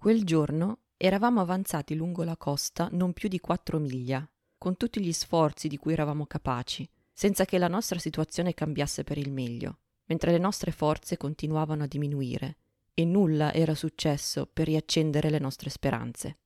Quel 0.00 0.22
giorno 0.22 0.82
eravamo 0.96 1.40
avanzati 1.40 1.96
lungo 1.96 2.22
la 2.22 2.36
costa 2.36 2.88
non 2.92 3.12
più 3.12 3.28
di 3.28 3.40
quattro 3.40 3.80
miglia, 3.80 4.24
con 4.56 4.76
tutti 4.76 5.00
gli 5.00 5.12
sforzi 5.12 5.66
di 5.66 5.76
cui 5.76 5.92
eravamo 5.92 6.24
capaci, 6.24 6.88
senza 7.12 7.44
che 7.44 7.58
la 7.58 7.66
nostra 7.66 7.98
situazione 7.98 8.54
cambiasse 8.54 9.02
per 9.02 9.18
il 9.18 9.32
meglio, 9.32 9.78
mentre 10.04 10.30
le 10.30 10.38
nostre 10.38 10.70
forze 10.70 11.16
continuavano 11.16 11.82
a 11.82 11.88
diminuire 11.88 12.58
e 12.94 13.04
nulla 13.04 13.52
era 13.52 13.74
successo 13.74 14.46
per 14.46 14.66
riaccendere 14.66 15.30
le 15.30 15.40
nostre 15.40 15.68
speranze. 15.68 16.38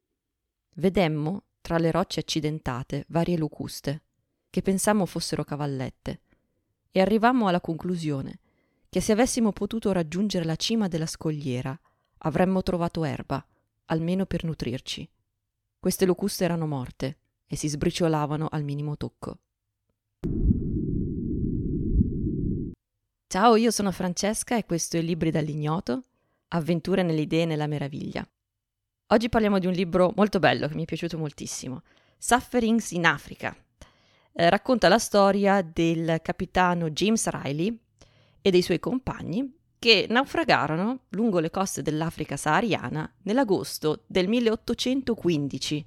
Vedemmo, 0.77 1.43
tra 1.61 1.77
le 1.77 1.91
rocce 1.91 2.21
accidentate, 2.21 3.05
varie 3.09 3.37
locuste, 3.37 4.05
che 4.49 4.63
pensammo 4.63 5.05
fossero 5.05 5.45
cavallette, 5.45 6.23
e 6.91 7.01
arrivammo 7.03 7.49
alla 7.49 7.61
conclusione 7.61 8.39
che 8.89 9.03
se 9.03 9.13
avessimo 9.13 9.53
potuto 9.53 9.93
raggiungere 9.93 10.47
la 10.47 10.57
cima 10.57 10.89
della 10.89 11.05
scogliera 11.05 11.79
avremmo 12.25 12.63
trovato 12.63 13.05
erba, 13.05 13.45
almeno 13.87 14.27
per 14.27 14.45
nutrirci. 14.45 15.09
Queste 15.79 16.05
locuste 16.05 16.45
erano 16.45 16.67
morte 16.67 17.19
e 17.47 17.57
si 17.57 17.69
sbriciolavano 17.69 18.49
al 18.51 18.63
minimo 18.63 18.97
tocco. 18.97 19.39
Ciao, 23.27 23.57
io 23.57 23.71
sono 23.71 23.91
Francesca 23.93 24.57
e 24.57 24.65
questo 24.65 24.97
è 24.97 25.01
Libri 25.01 25.31
dall'ignoto, 25.31 26.03
avventure 26.49 27.03
nelle 27.03 27.23
idee 27.23 27.43
e 27.43 27.47
nella 27.47 27.67
meraviglia. 27.67 28.27
Oggi 29.07 29.29
parliamo 29.29 29.59
di 29.59 29.67
un 29.67 29.73
libro 29.73 30.13
molto 30.17 30.39
bello 30.39 30.69
che 30.69 30.75
mi 30.75 30.83
è 30.83 30.87
piaciuto 30.87 31.19
moltissimo, 31.19 31.83
Sufferings 32.19 32.93
in 32.93 33.07
Africa. 33.07 33.55
Eh, 34.35 34.49
racconta 34.49 34.89
la 34.89 34.99
storia 34.99 35.61
del 35.63 36.21
capitano 36.23 36.91
James 36.91 37.27
Riley 37.29 37.77
e 38.41 38.51
dei 38.51 38.63
suoi 38.63 38.79
compagni 38.79 39.61
che 39.83 40.07
naufragarono 40.09 41.07
lungo 41.09 41.41
le 41.41 41.51
coste 41.51 41.83
dell'Africa 41.83 42.37
sahariana 42.37 43.17
nell'agosto 43.23 44.05
del 44.07 44.29
1815. 44.29 45.87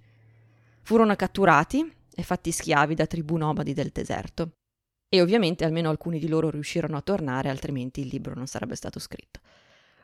Furono 0.82 1.16
catturati 1.16 1.90
e 2.14 2.22
fatti 2.22 2.52
schiavi 2.52 2.94
da 2.94 3.06
tribù 3.06 3.38
nomadi 3.38 3.72
del 3.72 3.92
deserto. 3.94 4.52
E 5.08 5.22
ovviamente 5.22 5.64
almeno 5.64 5.90
alcuni 5.90 6.20
di 6.20 6.28
loro 6.28 6.50
riuscirono 6.50 6.98
a 6.98 7.02
tornare, 7.02 7.48
altrimenti 7.48 8.02
il 8.02 8.08
libro 8.08 8.34
non 8.36 8.48
sarebbe 8.48 8.76
stato 8.76 9.00
scritto. 9.00 9.40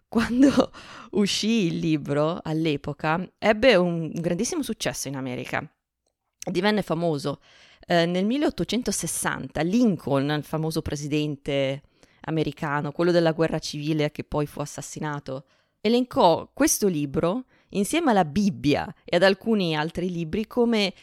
Quando 0.08 0.72
uscì 1.12 1.66
il 1.66 1.80
libro, 1.80 2.40
all'epoca, 2.42 3.30
ebbe 3.38 3.76
un 3.76 4.10
grandissimo 4.10 4.64
successo 4.64 5.10
in 5.10 5.18
America. 5.18 5.70
Divenne 6.50 6.82
famoso. 6.82 7.42
Eh, 7.86 8.06
nel 8.06 8.26
1860 8.26 9.62
Lincoln, 9.64 10.30
il 10.30 10.46
famoso 10.46 10.82
presidente 10.82 11.82
americano, 12.22 12.92
quello 12.92 13.12
della 13.12 13.32
guerra 13.32 13.60
civile 13.60 14.12
che 14.12 14.24
poi 14.24 14.46
fu 14.46 14.60
assassinato, 14.60 15.46
elencò 15.82 16.50
questo 16.54 16.88
libro 16.88 17.46
insieme 17.70 18.12
alla 18.12 18.26
Bibbia 18.26 18.94
e 19.04 19.16
ad 19.16 19.24
alcuni 19.24 19.76
altri 19.76 20.12
libri 20.12 20.48
come 20.48 20.94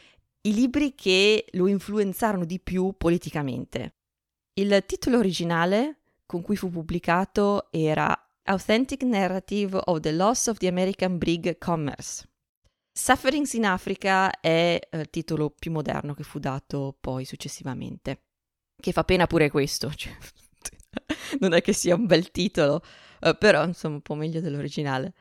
i 0.42 0.55
libri 0.55 0.94
che 0.94 1.47
lo 1.52 1.66
influenzarono 1.66 2.44
di 2.44 2.60
più 2.60 2.94
politicamente. 2.97 3.94
Il 4.55 4.83
titolo 4.86 5.19
originale 5.19 5.98
con 6.27 6.42
cui 6.42 6.56
fu 6.56 6.70
pubblicato 6.70 7.69
era 7.70 8.14
Authentic 8.44 9.03
Narrative 9.03 9.80
of 9.84 10.00
the 10.00 10.12
Loss 10.12 10.47
of 10.47 10.58
the 10.58 10.69
American 10.69 11.19
Brig 11.19 11.58
Commerce. 11.58 12.27
Sufferings 12.92 13.53
in 13.53 13.64
Africa 13.64 14.41
è 14.41 14.78
eh, 14.91 14.98
il 14.98 15.08
titolo 15.10 15.50
più 15.50 15.70
moderno 15.70 16.14
che 16.14 16.25
fu 16.25 16.38
dato 16.38 16.97
poi 17.00 17.25
successivamente, 17.25 18.22
che 18.77 18.92
fa 18.92 19.05
pena 19.05 19.27
pure 19.27 19.50
questo, 19.50 19.92
cioè, 19.94 20.12
non 21.41 21.53
è 21.53 21.61
che 21.61 21.73
sia 21.73 21.95
un 21.95 22.07
bel 22.07 22.31
titolo, 22.31 22.83
eh, 23.21 23.34
però 23.34 23.65
insomma 23.65 23.97
un 23.97 24.03
po' 24.03 24.15
meglio 24.15 24.41
dell'originale. 24.41 25.12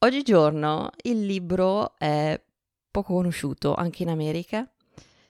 Oggigiorno 0.00 0.90
il 1.02 1.24
libro 1.26 1.98
è 1.98 2.40
poco 2.90 3.14
conosciuto 3.14 3.74
anche 3.74 4.02
in 4.02 4.10
America, 4.10 4.68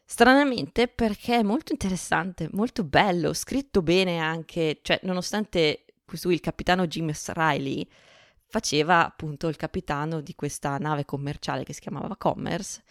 stranamente 0.05 0.89
perché 0.89 1.37
è 1.37 1.43
molto 1.43 1.73
interessante, 1.73 2.49
molto 2.53 2.84
bello, 2.84 3.33
scritto 3.33 3.83
bene 3.83 4.19
anche, 4.19 4.81
cioè 4.83 5.00
nonostante 5.05 5.84
questo 6.05 6.31
il 6.31 6.41
capitano 6.41 6.87
James 6.87 7.31
Riley 7.33 7.87
faceva 8.47 9.05
appunto 9.05 9.49
il 9.49 9.56
capitano 9.56 10.21
di 10.21 10.34
questa 10.34 10.77
nave 10.78 11.05
commerciale 11.05 11.65
che 11.65 11.75
si 11.75 11.81
chiamava 11.81 12.17
Commerce 12.17 12.83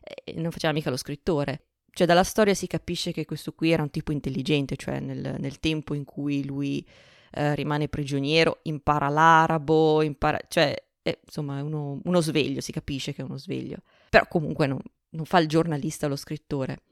e 0.00 0.34
non 0.34 0.50
faceva 0.52 0.72
mica 0.72 0.90
lo 0.90 0.96
scrittore. 0.96 1.69
Cioè 1.92 2.06
dalla 2.06 2.24
storia 2.24 2.54
si 2.54 2.66
capisce 2.66 3.12
che 3.12 3.24
questo 3.24 3.52
qui 3.52 3.70
era 3.70 3.82
un 3.82 3.90
tipo 3.90 4.12
intelligente, 4.12 4.76
cioè 4.76 5.00
nel, 5.00 5.36
nel 5.38 5.58
tempo 5.60 5.94
in 5.94 6.04
cui 6.04 6.44
lui 6.44 6.86
eh, 7.32 7.54
rimane 7.54 7.88
prigioniero, 7.88 8.60
impara 8.62 9.08
l'arabo, 9.08 10.02
impara, 10.02 10.38
cioè 10.48 10.74
è, 11.02 11.18
insomma 11.24 11.58
è 11.58 11.62
uno, 11.62 12.00
uno, 12.04 12.20
sveglio, 12.20 12.60
si 12.60 12.72
capisce 12.72 13.12
che 13.12 13.22
è 13.22 13.24
uno 13.24 13.38
sveglio. 13.38 13.78
Però 14.08 14.26
comunque 14.28 14.66
non, 14.66 14.80
non 15.10 15.24
fa 15.24 15.38
il 15.38 15.48
giornalista 15.48 16.06
lo 16.06 16.16
scrittore. 16.16 16.82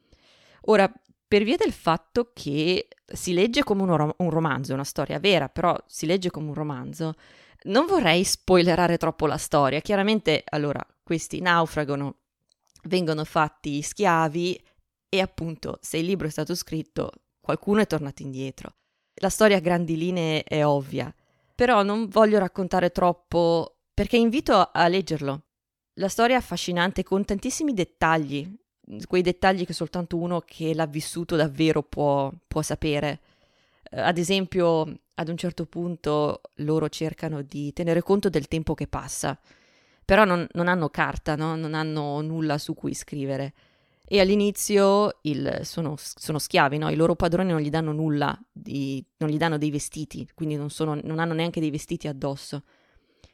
Ora, 0.63 0.91
per 1.27 1.43
via 1.43 1.57
del 1.57 1.73
fatto 1.73 2.31
che 2.33 2.89
si 3.05 3.35
legge 3.35 3.63
come 3.63 3.83
un, 3.83 3.97
rom- 3.97 4.15
un 4.19 4.31
romanzo, 4.31 4.73
una 4.73 4.85
storia 4.85 5.19
vera, 5.19 5.49
però 5.49 5.77
si 5.87 6.07
legge 6.07 6.31
come 6.31 6.49
un 6.49 6.55
romanzo, 6.55 7.15
non 7.65 7.87
vorrei 7.87 8.25
spoilerare 8.25 8.97
troppo 8.97 9.27
la 9.27 9.37
storia. 9.37 9.81
Chiaramente, 9.81 10.43
allora, 10.47 10.85
questi 11.03 11.41
naufragano, 11.41 12.17
vengono 12.85 13.25
fatti 13.25 13.83
schiavi 13.83 14.61
e 15.09 15.21
appunto, 15.21 15.79
se 15.81 15.99
il 15.99 16.07
libro 16.07 16.27
è 16.27 16.31
stato 16.31 16.55
scritto, 16.55 17.11
qualcuno 17.41 17.81
è 17.81 17.87
tornato 17.87 18.23
indietro. 18.23 18.75
La 19.21 19.31
storia 19.31 19.57
a 19.57 19.61
grandi 19.61 19.97
linee 19.97 20.45
è 20.45 20.65
ovvia, 20.65 21.13
però 21.55 21.83
non 21.83 22.09
voglio 22.09 22.39
raccontare 22.39 22.91
troppo 22.91 23.79
perché 23.93 24.17
invito 24.17 24.71
a 24.73 24.87
leggerlo. 24.87 25.43
La 25.95 26.09
storia 26.09 26.37
è 26.37 26.39
affascinante 26.39 27.03
con 27.03 27.25
tantissimi 27.25 27.73
dettagli, 27.73 28.49
quei 29.07 29.23
dettagli 29.23 29.67
che 29.67 29.73
soltanto 29.73 30.17
uno 30.17 30.41
che 30.41 30.75
l'ha 30.75 30.87
vissuto 30.87 31.37
davvero 31.37 31.83
può, 31.83 32.33
può 32.47 32.63
sapere. 32.63 33.21
Uh, 33.91 33.99
ad 34.01 34.19
esempio, 34.19 35.01
ad 35.15 35.29
un 35.29 35.37
certo 35.37 35.67
punto 35.67 36.41
loro 36.57 36.89
cercano 36.89 37.43
di 37.43 37.73
tenere 37.73 38.03
conto 38.03 38.29
del 38.29 38.47
tempo 38.49 38.75
che 38.75 38.87
passa, 38.87 39.39
però 40.05 40.25
non, 40.25 40.47
non 40.53 40.69
hanno 40.69 40.89
carta, 40.89 41.35
no? 41.35 41.57
non 41.57 41.75
hanno 41.75 42.21
nulla 42.21 42.57
su 42.59 42.75
cui 42.75 42.95
scrivere. 42.95 43.53
E 44.11 44.21
all'inizio 44.21 45.19
il, 45.23 45.61
sono, 45.65 45.95
sono, 45.99 46.39
schiavi, 46.39 46.79
no? 46.79 46.89
i 46.89 46.97
loro 46.97 47.15
padroni 47.15 47.51
non 47.51 47.61
gli 47.61 47.69
danno 47.69 47.93
nulla, 47.93 48.39
di, 48.51 49.05
non 49.19 49.29
gli 49.29 49.37
danno 49.37 49.59
dei 49.59 49.71
vestiti, 49.71 50.27
quindi 50.33 50.57
non, 50.57 50.71
sono, 50.71 50.99
non, 51.03 51.19
hanno 51.19 51.35
neanche 51.35 51.61
dei 51.61 51.71
vestiti 51.71 52.09
addosso. 52.09 52.63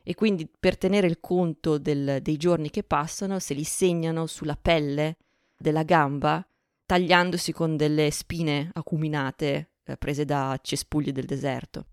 E 0.03 0.17
quindi 0.17 0.49
per 0.49 0.77
tenere 0.77 1.07
il 1.07 1.21
conto 1.21 1.79
del, 1.79 2.19
dei 2.21 2.37
giorni 2.37 2.71
che 2.71 2.83
passano, 2.83 3.39
se 3.39 3.55
li 3.55 3.63
segnano 3.63 4.27
sulla 4.27 4.59
pelle 4.61 5.19
della 5.57 5.85
gamba, 5.85 6.45
tagliandosi 6.85 7.53
con 7.53 7.77
delle 7.77 8.11
spine 8.11 8.71
acuminate 8.73 9.75
eh, 9.85 9.97
prese 9.97 10.25
da 10.25 10.59
cespugli 10.61 11.13
del 11.13 11.25
deserto. 11.25 11.87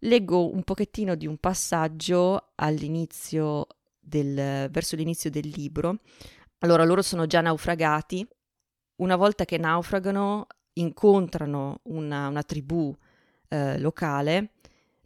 Leggo 0.00 0.48
un 0.52 0.62
pochettino 0.62 1.16
di 1.16 1.26
un 1.26 1.38
passaggio 1.38 2.52
all'inizio 2.54 3.66
del, 3.98 4.68
verso 4.70 4.94
l'inizio 4.94 5.28
del 5.28 5.48
libro, 5.48 5.98
allora 6.60 6.84
loro 6.84 7.02
sono 7.02 7.26
già 7.26 7.40
naufragati, 7.40 8.26
una 8.96 9.16
volta 9.16 9.44
che 9.44 9.58
naufragano 9.58 10.46
incontrano 10.74 11.80
una, 11.84 12.28
una 12.28 12.42
tribù 12.42 12.94
eh, 13.48 13.78
locale, 13.78 14.52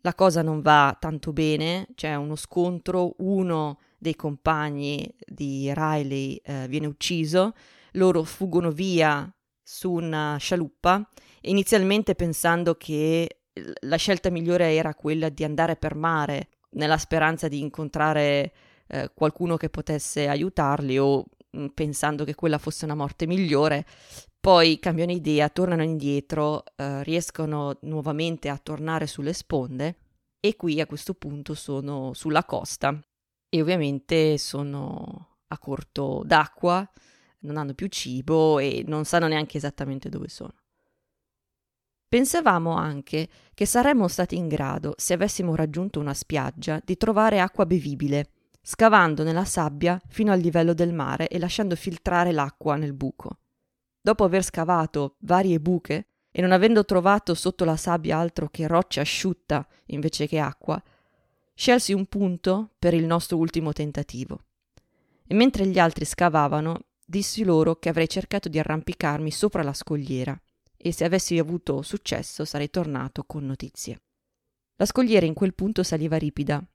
la 0.03 0.15
cosa 0.15 0.43
non 0.43 0.61
va 0.63 0.97
tanto 0.99 1.33
bene, 1.33 1.89
c'è 1.95 2.15
uno 2.15 2.37
scontro, 2.37 3.15
uno 3.19 3.79
dei 3.99 4.17
compagni 4.17 5.13
di 5.27 5.71
Riley 5.75 6.41
eh, 6.43 6.67
viene 6.69 6.87
ucciso, 6.87 7.53
loro 7.93 8.23
fuggono 8.23 8.71
via 8.71 9.31
su 9.63 9.93
una 9.93 10.37
scialuppa, 10.39 11.07
inizialmente 11.43 12.15
pensando 12.15 12.77
che 12.77 13.41
la 13.83 13.97
scelta 13.97 14.31
migliore 14.31 14.75
era 14.75 14.95
quella 14.95 15.29
di 15.29 15.45
andare 15.45 15.77
per 15.77 15.95
mare 15.95 16.49
nella 16.71 16.97
speranza 16.97 17.49
di 17.49 17.61
incontrare 17.61 18.53
eh, 18.87 19.11
qualcuno 19.15 19.57
che 19.57 19.69
potesse 19.69 20.29
aiutarli 20.29 20.99
o 20.99 21.25
pensando 21.75 22.25
che 22.25 22.35
quella 22.35 22.59
fosse 22.59 22.85
una 22.85 22.95
morte 22.95 23.27
migliore, 23.27 23.87
poi 24.41 24.79
cambiano 24.79 25.13
idea, 25.13 25.49
tornano 25.49 25.83
indietro, 25.83 26.65
eh, 26.77 27.03
riescono 27.03 27.77
nuovamente 27.83 28.49
a 28.49 28.59
tornare 28.59 29.07
sulle 29.07 29.33
sponde 29.33 29.97
e 30.41 30.57
qui 30.57 30.81
a 30.81 30.87
questo 30.87 31.15
punto 31.15 31.55
sono 31.55 32.15
sulla 32.15 32.45
costa 32.45 32.99
e 33.49 33.61
ovviamente 33.61 34.39
sono 34.39 35.39
a 35.49 35.59
corto 35.59 36.23
d'acqua, 36.25 36.89
non 37.41 37.57
hanno 37.57 37.75
più 37.75 37.89
cibo 37.89 38.59
e 38.59 38.85
non 38.87 39.05
sanno 39.05 39.27
neanche 39.27 39.59
esattamente 39.59 40.09
dove 40.09 40.29
sono. 40.29 40.55
Pensavamo 42.09 42.73
anche 42.75 43.29
che 43.55 43.67
saremmo 43.67 44.09
stati 44.09 44.37
in 44.37 44.49
grado, 44.49 44.95
se 44.97 45.13
avessimo 45.13 45.55
raggiunto 45.55 46.01
una 46.01 46.15
spiaggia, 46.15 46.81
di 46.85 46.97
trovare 46.97 47.41
acqua 47.41 47.67
bevibile 47.67 48.31
scavando 48.63 49.23
nella 49.23 49.45
sabbia 49.45 50.01
fino 50.09 50.33
al 50.33 50.41
livello 50.41 50.75
del 50.75 50.93
mare 50.93 51.29
e 51.29 51.39
lasciando 51.39 51.77
filtrare 51.77 52.33
l'acqua 52.33 52.77
nel 52.77 52.93
buco. 52.93 53.39
Dopo 54.01 54.25
aver 54.25 54.43
scavato 54.43 55.17
varie 55.21 55.61
buche 55.61 56.07
e 56.31 56.41
non 56.41 56.53
avendo 56.53 56.85
trovato 56.85 57.35
sotto 57.35 57.65
la 57.65 57.77
sabbia 57.77 58.19
altro 58.19 58.49
che 58.49 58.67
roccia 58.67 59.01
asciutta 59.01 59.67
invece 59.87 60.27
che 60.27 60.39
acqua, 60.39 60.83
Scelsi 61.61 61.93
un 61.93 62.07
punto 62.07 62.71
per 62.79 62.95
il 62.95 63.05
nostro 63.05 63.37
ultimo 63.37 63.75
tentativo. 63.75 64.45
E 65.27 65.35
mentre 65.35 65.67
gli 65.67 65.79
altri 65.79 66.07
scavavano, 66.07 66.85
dissi 67.05 67.45
loro 67.45 67.77
che 67.77 67.91
avrei 67.91 68.09
cercato 68.09 68.49
di 68.49 68.59
arrampicarmi 68.59 69.31
sopra 69.31 69.63
la 69.63 69.75
scogliera 69.75 70.41
e 70.75 70.91
se 70.91 71.05
avessi 71.05 71.39
avuto 71.39 71.83
successo 71.83 72.47
sarei 72.47 72.71
tornato 72.71 73.25
con 73.25 73.45
notizie. 73.45 74.01
La 74.77 74.87
scogliera 74.87 75.27
in 75.27 75.35
quel 75.35 75.53
punto 75.53 75.83
saliva 75.83 76.17
ripida, 76.17 76.67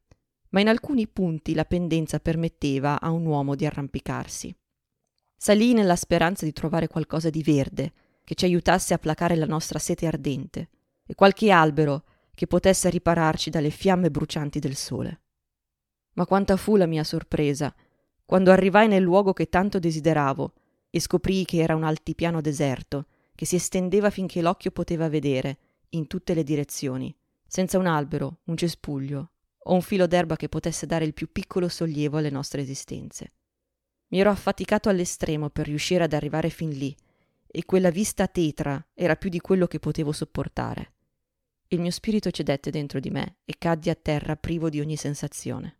ma 0.49 0.59
in 0.59 0.67
alcuni 0.67 1.07
punti 1.07 1.53
la 1.53 1.65
pendenza 1.65 2.19
permetteva 2.19 2.99
a 3.01 3.11
un 3.11 3.25
uomo 3.25 3.55
di 3.55 3.65
arrampicarsi. 3.65 4.55
Salii 5.37 5.73
nella 5.73 5.95
speranza 5.95 6.45
di 6.45 6.53
trovare 6.53 6.87
qualcosa 6.87 7.29
di 7.29 7.43
verde 7.43 7.93
che 8.23 8.35
ci 8.35 8.45
aiutasse 8.45 8.93
a 8.93 8.97
placare 8.97 9.35
la 9.35 9.45
nostra 9.45 9.79
sete 9.79 10.07
ardente 10.07 10.69
e 11.05 11.13
qualche 11.13 11.51
albero 11.51 12.05
che 12.33 12.47
potesse 12.47 12.89
ripararci 12.89 13.49
dalle 13.49 13.69
fiamme 13.69 14.09
brucianti 14.09 14.59
del 14.59 14.75
sole. 14.75 15.21
Ma 16.13 16.25
quanta 16.25 16.57
fu 16.57 16.75
la 16.75 16.85
mia 16.85 17.03
sorpresa 17.03 17.73
quando 18.25 18.51
arrivai 18.51 18.87
nel 18.87 19.03
luogo 19.03 19.33
che 19.33 19.49
tanto 19.49 19.77
desideravo 19.77 20.53
e 20.89 20.99
scoprii 20.99 21.45
che 21.45 21.61
era 21.61 21.75
un 21.75 21.83
altipiano 21.83 22.41
deserto 22.41 23.07
che 23.35 23.45
si 23.45 23.55
estendeva 23.55 24.09
finché 24.09 24.41
l'occhio 24.41 24.71
poteva 24.71 25.09
vedere 25.09 25.57
in 25.89 26.07
tutte 26.07 26.33
le 26.33 26.43
direzioni 26.43 27.15
senza 27.45 27.77
un 27.77 27.85
albero, 27.85 28.39
un 28.45 28.57
cespuglio 28.57 29.31
o 29.67 29.73
un 29.73 29.81
filo 29.81 30.07
d'erba 30.07 30.35
che 30.35 30.49
potesse 30.49 30.85
dare 30.85 31.05
il 31.05 31.13
più 31.13 31.31
piccolo 31.31 31.67
sollievo 31.67 32.17
alle 32.17 32.29
nostre 32.29 32.61
esistenze. 32.61 33.33
Mi 34.07 34.19
ero 34.19 34.29
affaticato 34.29 34.89
all'estremo 34.89 35.49
per 35.49 35.65
riuscire 35.65 36.03
ad 36.03 36.13
arrivare 36.13 36.49
fin 36.49 36.69
lì, 36.69 36.95
e 37.47 37.65
quella 37.65 37.89
vista 37.89 38.27
tetra 38.27 38.85
era 38.93 39.15
più 39.15 39.29
di 39.29 39.39
quello 39.39 39.65
che 39.65 39.79
potevo 39.79 40.11
sopportare. 40.11 40.93
Il 41.67 41.79
mio 41.79 41.91
spirito 41.91 42.29
cedette 42.29 42.69
dentro 42.69 42.99
di 42.99 43.09
me 43.09 43.37
e 43.45 43.55
caddi 43.57 43.89
a 43.89 43.95
terra 43.95 44.35
privo 44.35 44.69
di 44.69 44.79
ogni 44.79 44.97
sensazione. 44.97 45.79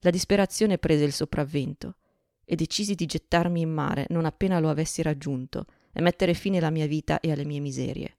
La 0.00 0.10
disperazione 0.10 0.78
prese 0.78 1.04
il 1.04 1.12
sopravvento 1.12 1.96
e 2.44 2.54
decisi 2.54 2.94
di 2.94 3.06
gettarmi 3.06 3.60
in 3.60 3.70
mare 3.70 4.06
non 4.10 4.24
appena 4.24 4.58
lo 4.60 4.70
avessi 4.70 5.02
raggiunto 5.02 5.66
e 5.92 6.00
mettere 6.00 6.34
fine 6.34 6.58
alla 6.58 6.70
mia 6.70 6.86
vita 6.86 7.20
e 7.20 7.32
alle 7.32 7.44
mie 7.44 7.60
miserie 7.60 8.16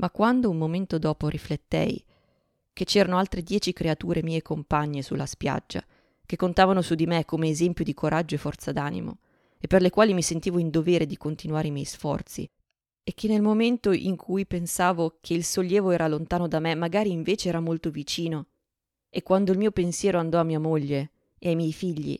ma 0.00 0.10
quando 0.10 0.50
un 0.50 0.56
momento 0.56 0.98
dopo 0.98 1.28
riflettei 1.28 2.02
che 2.80 2.86
c'erano 2.86 3.18
altre 3.18 3.42
dieci 3.42 3.74
creature 3.74 4.22
mie 4.22 4.40
compagne 4.40 5.02
sulla 5.02 5.26
spiaggia, 5.26 5.84
che 6.24 6.36
contavano 6.36 6.80
su 6.80 6.94
di 6.94 7.04
me 7.04 7.26
come 7.26 7.50
esempio 7.50 7.84
di 7.84 7.92
coraggio 7.92 8.36
e 8.36 8.38
forza 8.38 8.72
d'animo, 8.72 9.18
e 9.58 9.66
per 9.66 9.82
le 9.82 9.90
quali 9.90 10.14
mi 10.14 10.22
sentivo 10.22 10.58
in 10.58 10.70
dovere 10.70 11.04
di 11.04 11.18
continuare 11.18 11.68
i 11.68 11.72
miei 11.72 11.84
sforzi, 11.84 12.50
e 13.02 13.12
che 13.12 13.28
nel 13.28 13.42
momento 13.42 13.92
in 13.92 14.16
cui 14.16 14.46
pensavo 14.46 15.18
che 15.20 15.34
il 15.34 15.44
sollievo 15.44 15.90
era 15.90 16.08
lontano 16.08 16.48
da 16.48 16.58
me, 16.58 16.74
magari 16.74 17.10
invece 17.10 17.50
era 17.50 17.60
molto 17.60 17.90
vicino, 17.90 18.46
e 19.10 19.22
quando 19.22 19.52
il 19.52 19.58
mio 19.58 19.72
pensiero 19.72 20.18
andò 20.18 20.40
a 20.40 20.44
mia 20.44 20.58
moglie 20.58 21.10
e 21.38 21.50
ai 21.50 21.56
miei 21.56 21.74
figli, 21.74 22.18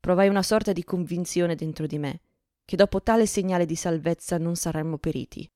provai 0.00 0.28
una 0.28 0.42
sorta 0.42 0.72
di 0.72 0.82
convinzione 0.82 1.56
dentro 1.56 1.86
di 1.86 1.98
me, 1.98 2.20
che 2.64 2.76
dopo 2.76 3.02
tale 3.02 3.26
segnale 3.26 3.66
di 3.66 3.76
salvezza 3.76 4.38
non 4.38 4.56
saremmo 4.56 4.96
periti. 4.96 5.46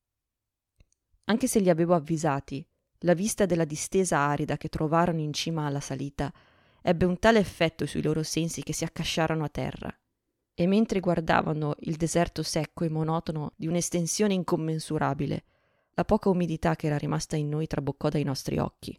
Anche 1.24 1.46
se 1.46 1.60
li 1.60 1.70
avevo 1.70 1.94
avvisati, 1.94 2.62
la 3.04 3.14
vista 3.14 3.46
della 3.46 3.64
distesa 3.64 4.18
arida 4.18 4.56
che 4.56 4.68
trovarono 4.68 5.20
in 5.20 5.32
cima 5.32 5.66
alla 5.66 5.80
salita 5.80 6.32
ebbe 6.82 7.04
un 7.04 7.18
tale 7.18 7.38
effetto 7.38 7.86
sui 7.86 8.02
loro 8.02 8.22
sensi 8.22 8.62
che 8.62 8.72
si 8.72 8.84
accasciarono 8.84 9.44
a 9.44 9.48
terra. 9.48 9.94
E 10.54 10.66
mentre 10.66 11.00
guardavano 11.00 11.74
il 11.80 11.96
deserto 11.96 12.42
secco 12.42 12.84
e 12.84 12.88
monotono 12.88 13.52
di 13.56 13.66
un'estensione 13.66 14.34
incommensurabile, 14.34 15.44
la 15.94 16.04
poca 16.04 16.28
umidità 16.28 16.76
che 16.76 16.86
era 16.86 16.96
rimasta 16.96 17.36
in 17.36 17.48
noi 17.48 17.66
traboccò 17.66 18.08
dai 18.08 18.22
nostri 18.22 18.58
occhi. 18.58 18.98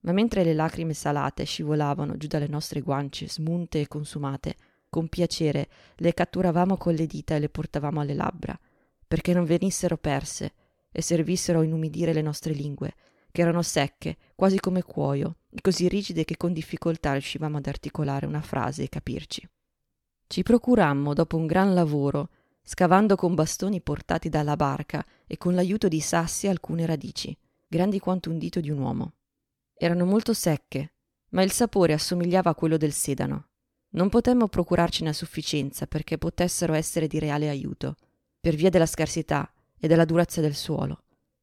Ma 0.00 0.12
mentre 0.12 0.44
le 0.44 0.54
lacrime 0.54 0.94
salate 0.94 1.44
scivolavano 1.44 2.16
giù 2.16 2.26
dalle 2.26 2.48
nostre 2.48 2.80
guance, 2.80 3.28
smunte 3.28 3.80
e 3.80 3.88
consumate, 3.88 4.56
con 4.88 5.08
piacere 5.08 5.68
le 5.96 6.14
catturavamo 6.14 6.76
con 6.76 6.94
le 6.94 7.06
dita 7.06 7.34
e 7.34 7.40
le 7.40 7.48
portavamo 7.48 8.00
alle 8.00 8.14
labbra, 8.14 8.58
perché 9.06 9.32
non 9.32 9.44
venissero 9.44 9.96
perse 9.96 10.52
e 10.90 11.02
servissero 11.02 11.60
a 11.60 11.64
inumidire 11.64 12.12
le 12.12 12.22
nostre 12.22 12.52
lingue, 12.52 12.94
che 13.36 13.42
erano 13.42 13.60
secche, 13.60 14.16
quasi 14.34 14.58
come 14.58 14.82
cuoio, 14.82 15.40
e 15.50 15.60
così 15.60 15.88
rigide 15.88 16.24
che 16.24 16.38
con 16.38 16.54
difficoltà 16.54 17.12
riuscivamo 17.12 17.58
ad 17.58 17.66
articolare 17.66 18.24
una 18.24 18.40
frase 18.40 18.84
e 18.84 18.88
capirci. 18.88 19.46
Ci 20.26 20.42
procurammo, 20.42 21.12
dopo 21.12 21.36
un 21.36 21.44
gran 21.44 21.74
lavoro, 21.74 22.30
scavando 22.62 23.14
con 23.14 23.34
bastoni 23.34 23.82
portati 23.82 24.30
dalla 24.30 24.56
barca 24.56 25.04
e 25.26 25.36
con 25.36 25.54
l'aiuto 25.54 25.86
di 25.86 26.00
sassi 26.00 26.48
alcune 26.48 26.86
radici, 26.86 27.36
grandi 27.66 27.98
quanto 27.98 28.30
un 28.30 28.38
dito 28.38 28.58
di 28.60 28.70
un 28.70 28.78
uomo. 28.78 29.12
Erano 29.74 30.06
molto 30.06 30.32
secche, 30.32 30.94
ma 31.32 31.42
il 31.42 31.52
sapore 31.52 31.92
assomigliava 31.92 32.48
a 32.48 32.54
quello 32.54 32.78
del 32.78 32.92
sedano. 32.92 33.48
Non 33.90 34.08
potemmo 34.08 34.48
procurarcene 34.48 35.10
a 35.10 35.12
sufficienza 35.12 35.86
perché 35.86 36.16
potessero 36.16 36.72
essere 36.72 37.06
di 37.06 37.18
reale 37.18 37.50
aiuto, 37.50 37.96
per 38.40 38.54
via 38.54 38.70
della 38.70 38.86
scarsità 38.86 39.52
e 39.78 39.86
della 39.88 40.06
durezza 40.06 40.40
del 40.40 40.54
suolo, 40.54 41.02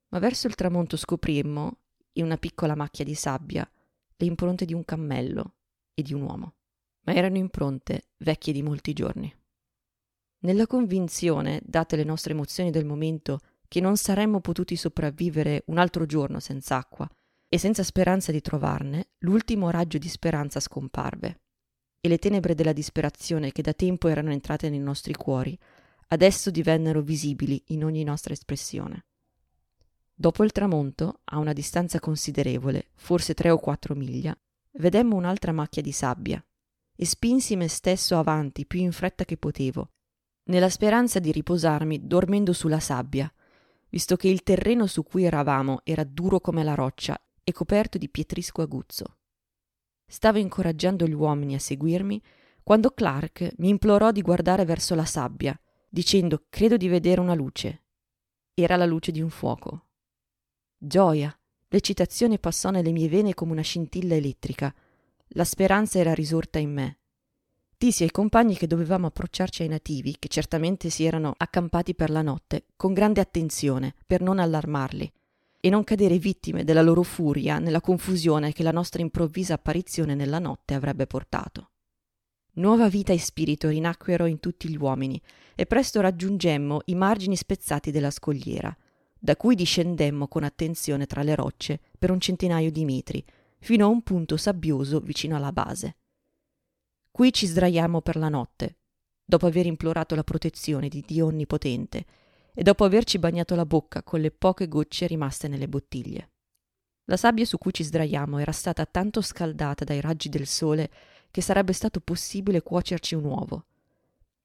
ma 0.09 0.17
verso 0.17 0.47
il 0.47 0.55
tramonto 0.55 0.97
scoprimmo, 0.97 1.77
in 2.13 2.25
una 2.25 2.37
piccola 2.37 2.75
macchia 2.75 3.05
di 3.05 3.15
sabbia, 3.15 3.69
le 4.15 4.25
impronte 4.25 4.65
di 4.65 4.73
un 4.73 4.85
cammello 4.85 5.55
e 5.93 6.01
di 6.01 6.13
un 6.13 6.21
uomo, 6.21 6.55
ma 7.01 7.13
erano 7.13 7.37
impronte 7.37 8.09
vecchie 8.17 8.53
di 8.53 8.63
molti 8.63 8.93
giorni. 8.93 9.33
Nella 10.39 10.67
convinzione, 10.67 11.61
date 11.63 11.95
le 11.95 12.03
nostre 12.03 12.33
emozioni 12.33 12.69
del 12.69 12.85
momento, 12.85 13.39
che 13.67 13.79
non 13.79 13.97
saremmo 13.97 14.39
potuti 14.39 14.75
sopravvivere 14.75 15.63
un 15.67 15.77
altro 15.77 16.05
giorno 16.05 16.39
senza 16.39 16.77
acqua 16.77 17.09
e 17.47 17.57
senza 17.57 17.83
speranza 17.83 18.31
di 18.31 18.41
trovarne, 18.41 19.11
l'ultimo 19.19 19.69
raggio 19.69 19.97
di 19.97 20.09
speranza 20.09 20.59
scomparve 20.59 21.39
e 21.99 22.09
le 22.09 22.17
tenebre 22.17 22.53
della 22.53 22.73
disperazione 22.73 23.51
che 23.51 23.61
da 23.61 23.73
tempo 23.73 24.09
erano 24.09 24.31
entrate 24.31 24.69
nei 24.69 24.79
nostri 24.79 25.13
cuori 25.13 25.57
adesso 26.09 26.51
divennero 26.51 27.01
visibili 27.01 27.61
in 27.67 27.83
ogni 27.85 28.03
nostra 28.03 28.33
espressione. 28.33 29.05
Dopo 30.23 30.45
il 30.45 30.53
tramonto, 30.53 31.19
a 31.25 31.37
una 31.37 31.51
distanza 31.51 31.99
considerevole, 31.99 32.91
forse 32.95 33.33
tre 33.33 33.49
o 33.49 33.57
quattro 33.57 33.93
miglia, 33.93 34.33
vedemmo 34.77 35.17
un'altra 35.17 35.51
macchia 35.51 35.81
di 35.81 35.91
sabbia 35.91 36.41
e 36.95 37.05
spinsi 37.05 37.57
me 37.57 37.67
stesso 37.67 38.17
avanti 38.17 38.65
più 38.65 38.79
in 38.79 38.93
fretta 38.93 39.25
che 39.25 39.35
potevo, 39.35 39.89
nella 40.43 40.69
speranza 40.69 41.19
di 41.19 41.29
riposarmi 41.29 42.07
dormendo 42.07 42.53
sulla 42.53 42.79
sabbia, 42.79 43.29
visto 43.89 44.15
che 44.15 44.29
il 44.29 44.43
terreno 44.43 44.87
su 44.87 45.03
cui 45.03 45.25
eravamo 45.25 45.81
era 45.83 46.05
duro 46.05 46.39
come 46.39 46.63
la 46.63 46.73
roccia 46.73 47.21
e 47.43 47.51
coperto 47.51 47.97
di 47.97 48.07
pietrisco 48.07 48.61
aguzzo. 48.61 49.17
Stavo 50.07 50.37
incoraggiando 50.37 51.05
gli 51.05 51.11
uomini 51.11 51.55
a 51.55 51.59
seguirmi 51.59 52.21
quando 52.63 52.91
Clark 52.91 53.55
mi 53.57 53.67
implorò 53.67 54.13
di 54.13 54.21
guardare 54.21 54.63
verso 54.63 54.95
la 54.95 55.03
sabbia 55.03 55.59
dicendo 55.89 56.45
credo 56.47 56.77
di 56.77 56.87
vedere 56.87 57.19
una 57.19 57.33
luce. 57.33 57.83
Era 58.53 58.77
la 58.77 58.85
luce 58.85 59.11
di 59.11 59.19
un 59.19 59.29
fuoco. 59.29 59.82
Gioia, 60.85 61.33
l'eccitazione 61.69 62.39
passò 62.39 62.69
nelle 62.69 62.91
mie 62.91 63.07
vene 63.07 63.33
come 63.33 63.53
una 63.53 63.61
scintilla 63.61 64.15
elettrica. 64.15 64.75
La 65.29 65.45
speranza 65.45 65.97
era 65.97 66.13
risorta 66.13 66.59
in 66.59 66.73
me. 66.73 66.97
Dissi 67.77 68.03
ai 68.03 68.11
compagni 68.11 68.57
che 68.57 68.67
dovevamo 68.67 69.07
approcciarci 69.07 69.61
ai 69.61 69.69
nativi, 69.69 70.17
che 70.19 70.27
certamente 70.27 70.89
si 70.89 71.05
erano 71.05 71.33
accampati 71.37 71.95
per 71.95 72.09
la 72.09 72.21
notte, 72.21 72.65
con 72.75 72.91
grande 72.91 73.21
attenzione, 73.21 73.95
per 74.05 74.19
non 74.19 74.39
allarmarli, 74.39 75.09
e 75.61 75.69
non 75.69 75.85
cadere 75.85 76.17
vittime 76.17 76.65
della 76.65 76.81
loro 76.81 77.03
furia 77.03 77.59
nella 77.59 77.79
confusione 77.79 78.51
che 78.51 78.63
la 78.63 78.71
nostra 78.71 79.01
improvvisa 79.01 79.53
apparizione 79.53 80.15
nella 80.15 80.39
notte 80.39 80.73
avrebbe 80.73 81.07
portato. 81.07 81.69
Nuova 82.55 82.89
vita 82.89 83.13
e 83.13 83.19
spirito 83.19 83.69
rinacquero 83.69 84.25
in 84.25 84.41
tutti 84.41 84.67
gli 84.67 84.75
uomini, 84.75 85.19
e 85.55 85.65
presto 85.65 86.01
raggiungemmo 86.01 86.81
i 86.85 86.95
margini 86.95 87.37
spezzati 87.37 87.89
della 87.89 88.11
scogliera, 88.11 88.75
da 89.23 89.37
cui 89.37 89.55
discendemmo 89.55 90.27
con 90.27 90.43
attenzione 90.43 91.05
tra 91.05 91.23
le 91.23 91.33
rocce 91.33 91.79
per 91.97 92.11
un 92.11 92.19
centinaio 92.19 92.69
di 92.69 92.83
metri, 92.83 93.23
fino 93.57 93.85
a 93.85 93.87
un 93.87 94.01
punto 94.01 94.35
sabbioso 94.35 94.99
vicino 94.99 95.37
alla 95.37 95.53
base. 95.53 95.95
Qui 97.09 97.31
ci 97.31 97.47
sdraiammo 97.47 98.01
per 98.01 98.17
la 98.17 98.27
notte, 98.27 98.79
dopo 99.23 99.45
aver 99.45 99.65
implorato 99.65 100.13
la 100.15 100.25
protezione 100.25 100.89
di 100.89 101.05
Dio 101.07 101.27
Onnipotente 101.27 102.05
e 102.53 102.63
dopo 102.63 102.83
averci 102.83 103.17
bagnato 103.17 103.55
la 103.55 103.65
bocca 103.65 104.03
con 104.03 104.19
le 104.19 104.29
poche 104.29 104.67
gocce 104.67 105.07
rimaste 105.07 105.47
nelle 105.47 105.69
bottiglie. 105.69 106.31
La 107.05 107.15
sabbia 107.15 107.45
su 107.45 107.57
cui 107.57 107.71
ci 107.71 107.85
sdraiamo 107.85 108.39
era 108.39 108.51
stata 108.51 108.85
tanto 108.85 109.21
scaldata 109.21 109.85
dai 109.85 110.01
raggi 110.01 110.27
del 110.27 110.47
sole 110.47 110.91
che 111.31 111.39
sarebbe 111.39 111.71
stato 111.71 112.01
possibile 112.01 112.61
cuocerci 112.61 113.15
un 113.15 113.23
uovo. 113.23 113.67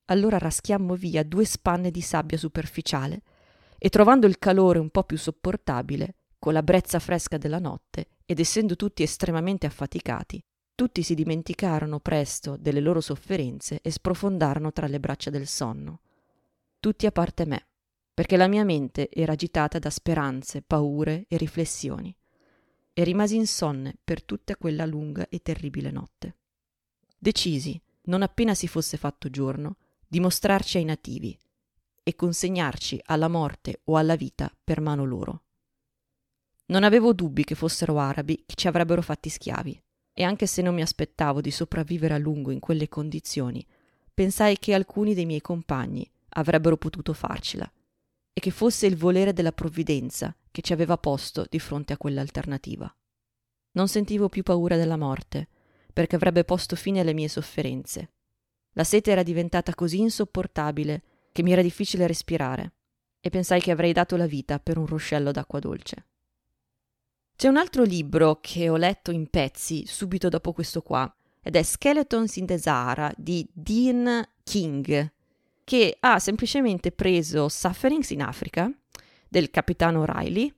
Allora 0.04 0.38
raschiammo 0.38 0.94
via 0.94 1.24
due 1.24 1.44
spanne 1.44 1.90
di 1.90 2.00
sabbia 2.00 2.38
superficiale 2.38 3.22
e 3.78 3.88
trovando 3.88 4.26
il 4.26 4.38
calore 4.38 4.78
un 4.78 4.90
po' 4.90 5.04
più 5.04 5.16
sopportabile, 5.16 6.16
con 6.38 6.52
la 6.52 6.62
brezza 6.62 6.98
fresca 6.98 7.38
della 7.38 7.58
notte 7.58 8.08
ed 8.26 8.40
essendo 8.40 8.76
tutti 8.76 9.02
estremamente 9.02 9.66
affaticati, 9.66 10.42
tutti 10.74 11.02
si 11.02 11.14
dimenticarono 11.14 11.98
presto 12.00 12.56
delle 12.56 12.80
loro 12.80 13.00
sofferenze 13.00 13.80
e 13.82 13.90
sprofondarono 13.90 14.72
tra 14.72 14.86
le 14.86 15.00
braccia 15.00 15.30
del 15.30 15.46
sonno. 15.46 16.00
Tutti 16.78 17.06
a 17.06 17.12
parte 17.12 17.46
me, 17.46 17.66
perché 18.14 18.36
la 18.36 18.46
mia 18.46 18.64
mente 18.64 19.08
era 19.10 19.32
agitata 19.32 19.78
da 19.78 19.90
speranze, 19.90 20.62
paure 20.62 21.24
e 21.28 21.36
riflessioni 21.36 22.14
e 22.92 23.04
rimasi 23.04 23.36
insonne 23.36 23.96
per 24.02 24.24
tutta 24.24 24.56
quella 24.56 24.84
lunga 24.84 25.28
e 25.28 25.40
terribile 25.40 25.90
notte. 25.90 26.36
Decisi, 27.16 27.80
non 28.02 28.22
appena 28.22 28.54
si 28.54 28.66
fosse 28.66 28.96
fatto 28.96 29.30
giorno, 29.30 29.76
di 30.06 30.20
mostrarci 30.20 30.78
ai 30.78 30.84
nativi 30.84 31.38
e 32.08 32.14
consegnarci 32.14 33.02
alla 33.04 33.28
morte 33.28 33.82
o 33.84 33.98
alla 33.98 34.16
vita 34.16 34.50
per 34.64 34.80
mano 34.80 35.04
loro. 35.04 35.42
Non 36.68 36.82
avevo 36.82 37.12
dubbi 37.12 37.44
che 37.44 37.54
fossero 37.54 37.98
arabi 37.98 38.44
che 38.46 38.54
ci 38.54 38.66
avrebbero 38.66 39.02
fatti 39.02 39.28
schiavi, 39.28 39.78
e 40.14 40.22
anche 40.22 40.46
se 40.46 40.62
non 40.62 40.74
mi 40.74 40.80
aspettavo 40.80 41.42
di 41.42 41.50
sopravvivere 41.50 42.14
a 42.14 42.18
lungo 42.18 42.50
in 42.50 42.60
quelle 42.60 42.88
condizioni, 42.88 43.62
pensai 44.14 44.58
che 44.58 44.72
alcuni 44.72 45.12
dei 45.12 45.26
miei 45.26 45.42
compagni 45.42 46.10
avrebbero 46.30 46.78
potuto 46.78 47.12
farcela, 47.12 47.70
e 48.32 48.40
che 48.40 48.50
fosse 48.52 48.86
il 48.86 48.96
volere 48.96 49.34
della 49.34 49.52
provvidenza 49.52 50.34
che 50.50 50.62
ci 50.62 50.72
aveva 50.72 50.96
posto 50.96 51.44
di 51.46 51.58
fronte 51.58 51.92
a 51.92 51.98
quell'alternativa. 51.98 52.90
Non 53.72 53.86
sentivo 53.86 54.30
più 54.30 54.42
paura 54.42 54.76
della 54.76 54.96
morte, 54.96 55.48
perché 55.92 56.16
avrebbe 56.16 56.44
posto 56.44 56.74
fine 56.74 57.00
alle 57.00 57.12
mie 57.12 57.28
sofferenze. 57.28 58.12
La 58.72 58.84
sete 58.84 59.10
era 59.10 59.22
diventata 59.22 59.74
così 59.74 60.00
insopportabile 60.00 61.02
che 61.38 61.44
mi 61.44 61.52
era 61.52 61.62
difficile 61.62 62.08
respirare, 62.08 62.72
e 63.20 63.30
pensai 63.30 63.60
che 63.60 63.70
avrei 63.70 63.92
dato 63.92 64.16
la 64.16 64.26
vita 64.26 64.58
per 64.58 64.76
un 64.76 64.86
ruscello 64.86 65.30
d'acqua 65.30 65.60
dolce. 65.60 66.06
C'è 67.36 67.46
un 67.46 67.56
altro 67.56 67.84
libro 67.84 68.40
che 68.40 68.68
ho 68.68 68.76
letto 68.76 69.12
in 69.12 69.28
pezzi 69.30 69.86
subito 69.86 70.28
dopo 70.28 70.52
questo 70.52 70.82
qua, 70.82 71.08
ed 71.40 71.54
è 71.54 71.62
Skeletons 71.62 72.34
in 72.38 72.46
the 72.46 72.58
Sahara 72.58 73.12
di 73.16 73.48
Dean 73.52 74.28
King, 74.42 75.12
che 75.62 75.96
ha 76.00 76.18
semplicemente 76.18 76.90
preso 76.90 77.48
Sufferings 77.48 78.10
in 78.10 78.22
Africa 78.22 78.68
del 79.28 79.50
capitano 79.50 80.04
Riley 80.04 80.52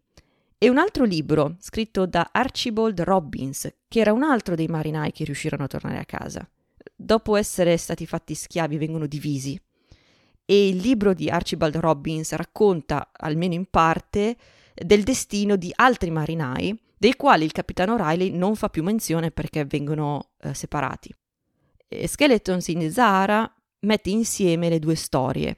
e 0.57 0.71
un 0.71 0.79
altro 0.79 1.05
libro 1.05 1.57
scritto 1.59 2.07
da 2.07 2.31
Archibald 2.33 3.03
Robbins, 3.03 3.71
che 3.87 4.01
era 4.01 4.15
un 4.15 4.23
altro 4.23 4.55
dei 4.55 4.67
marinai 4.67 5.13
che 5.13 5.25
riuscirono 5.25 5.65
a 5.65 5.69
tornare 5.69 5.99
a 5.99 6.07
casa. 6.07 6.49
Dopo 6.97 7.37
essere 7.37 7.77
stati 7.77 8.07
fatti 8.07 8.35
schiavi 8.35 8.79
vengono 8.79 9.07
divisi 9.07 9.61
e 10.51 10.67
il 10.67 10.79
libro 10.79 11.15
di 11.15 11.31
Archibald 11.31 11.77
Robbins 11.77 12.33
racconta, 12.33 13.11
almeno 13.13 13.55
in 13.55 13.67
parte, 13.67 14.37
del 14.75 15.05
destino 15.05 15.55
di 15.55 15.71
altri 15.73 16.11
marinai, 16.11 16.77
dei 16.99 17.15
quali 17.15 17.45
il 17.45 17.53
capitano 17.53 17.97
Riley 17.97 18.31
non 18.31 18.57
fa 18.57 18.69
più 18.69 18.83
menzione 18.83 19.31
perché 19.31 19.65
vengono 19.65 20.31
eh, 20.41 20.53
separati. 20.53 21.15
E 21.87 22.09
Skeletons 22.09 22.67
in 22.67 22.91
Zahara 22.91 23.49
mette 23.83 24.11
insieme 24.11 24.69
le 24.69 24.81
due 24.81 24.97
storie. 24.97 25.57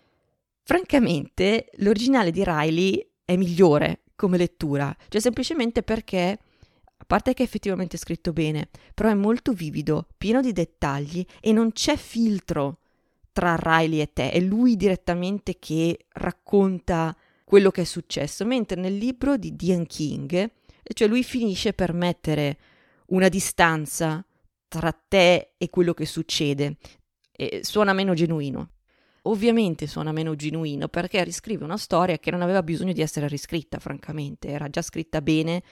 Francamente, 0.62 1.70
l'originale 1.76 2.30
di 2.30 2.44
Riley 2.44 3.12
è 3.24 3.34
migliore 3.36 4.02
come 4.14 4.36
lettura, 4.36 4.94
cioè 5.08 5.22
semplicemente 5.22 5.82
perché, 5.82 6.38
a 6.98 7.04
parte 7.06 7.32
che 7.32 7.42
è 7.42 7.46
effettivamente 7.46 7.96
scritto 7.96 8.34
bene, 8.34 8.68
però 8.92 9.08
è 9.08 9.14
molto 9.14 9.54
vivido, 9.54 10.06
pieno 10.18 10.42
di 10.42 10.52
dettagli 10.52 11.24
e 11.40 11.52
non 11.52 11.72
c'è 11.72 11.96
filtro 11.96 12.80
tra 13.32 13.56
Riley 13.58 14.00
e 14.00 14.12
te, 14.12 14.30
è 14.30 14.40
lui 14.40 14.76
direttamente 14.76 15.58
che 15.58 16.06
racconta 16.10 17.16
quello 17.44 17.70
che 17.70 17.82
è 17.82 17.84
successo, 17.84 18.44
mentre 18.44 18.80
nel 18.80 18.96
libro 18.96 19.36
di 19.36 19.56
Diane 19.56 19.86
King, 19.86 20.50
cioè 20.94 21.08
lui 21.08 21.22
finisce 21.22 21.72
per 21.72 21.92
mettere 21.92 22.58
una 23.06 23.28
distanza 23.28 24.24
tra 24.68 24.92
te 24.92 25.52
e 25.58 25.68
quello 25.70 25.92
che 25.92 26.06
succede, 26.06 26.76
e 27.30 27.60
suona 27.62 27.92
meno 27.92 28.14
genuino. 28.14 28.70
Ovviamente 29.22 29.86
suona 29.86 30.12
meno 30.12 30.34
genuino 30.34 30.88
perché 30.88 31.22
riscrive 31.22 31.64
una 31.64 31.76
storia 31.76 32.18
che 32.18 32.30
non 32.30 32.42
aveva 32.42 32.62
bisogno 32.62 32.92
di 32.92 33.02
essere 33.02 33.28
riscritta, 33.28 33.78
francamente, 33.78 34.48
era 34.48 34.68
già 34.68 34.82
scritta 34.82 35.20
bene, 35.20 35.62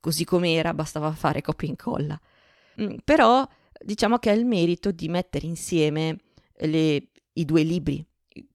così 0.00 0.24
com'era, 0.24 0.72
bastava 0.72 1.12
fare 1.12 1.42
copia 1.42 1.68
e 1.68 1.70
incolla. 1.70 2.20
Mm, 2.80 2.96
però 3.04 3.46
diciamo 3.82 4.18
che 4.18 4.30
ha 4.30 4.34
il 4.34 4.46
merito 4.46 4.90
di 4.90 5.08
mettere 5.08 5.46
insieme 5.46 6.18
le, 6.56 7.08
i 7.32 7.44
due 7.44 7.62
libri, 7.62 8.04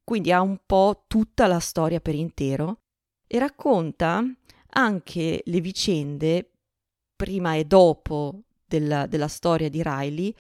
quindi 0.03 0.31
ha 0.31 0.41
un 0.41 0.59
po' 0.65 1.05
tutta 1.07 1.47
la 1.47 1.59
storia 1.59 1.99
per 1.99 2.15
intero 2.15 2.81
e 3.27 3.39
racconta 3.39 4.23
anche 4.71 5.41
le 5.43 5.61
vicende 5.61 6.51
prima 7.15 7.55
e 7.55 7.65
dopo 7.65 8.41
della, 8.65 9.05
della 9.07 9.27
storia 9.27 9.69
di 9.69 9.81
Riley 9.83 10.33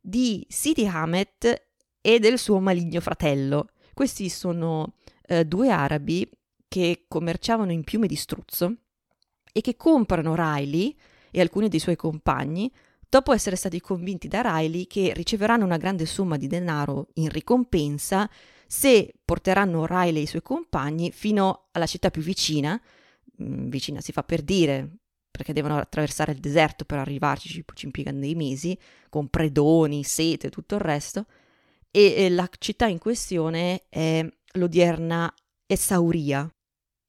di 0.00 0.44
Sidi 0.48 0.86
Hamet 0.86 1.68
e 2.00 2.18
del 2.18 2.38
suo 2.38 2.60
maligno 2.60 3.00
fratello. 3.00 3.68
Questi 3.92 4.28
sono 4.28 4.94
eh, 5.22 5.44
due 5.44 5.70
arabi 5.70 6.28
che 6.68 7.04
commerciavano 7.08 7.72
in 7.72 7.82
piume 7.84 8.06
di 8.06 8.16
struzzo 8.16 8.74
e 9.52 9.60
che 9.60 9.76
comprano 9.76 10.34
Riley 10.34 10.96
e 11.30 11.40
alcuni 11.40 11.68
dei 11.68 11.80
suoi 11.80 11.96
compagni 11.96 12.72
dopo 13.08 13.32
essere 13.32 13.56
stati 13.56 13.80
convinti 13.80 14.28
da 14.28 14.42
Riley 14.42 14.86
che 14.86 15.12
riceveranno 15.14 15.64
una 15.64 15.76
grande 15.76 16.06
somma 16.06 16.36
di 16.36 16.46
denaro 16.46 17.08
in 17.14 17.28
ricompensa 17.28 18.28
se 18.66 19.14
porteranno 19.24 19.86
Riley 19.86 20.18
e 20.18 20.22
i 20.22 20.26
suoi 20.26 20.42
compagni 20.42 21.10
fino 21.10 21.68
alla 21.72 21.86
città 21.86 22.10
più 22.10 22.20
vicina, 22.20 22.80
mm, 23.42 23.68
vicina 23.68 24.00
si 24.02 24.12
fa 24.12 24.22
per 24.22 24.42
dire, 24.42 24.98
perché 25.30 25.54
devono 25.54 25.78
attraversare 25.78 26.32
il 26.32 26.38
deserto 26.38 26.84
per 26.84 26.98
arrivarci, 26.98 27.48
ci, 27.48 27.64
ci 27.72 27.86
impiegano 27.86 28.18
dei 28.20 28.34
mesi, 28.34 28.78
con 29.08 29.28
predoni, 29.28 30.04
sete 30.04 30.48
e 30.48 30.50
tutto 30.50 30.74
il 30.74 30.82
resto, 30.82 31.26
e, 31.90 32.14
e 32.14 32.28
la 32.28 32.48
città 32.58 32.86
in 32.86 32.98
questione 32.98 33.84
è 33.88 34.26
l'odierna 34.52 35.32
Essauria. 35.66 36.46